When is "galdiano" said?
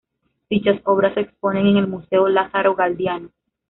2.73-3.29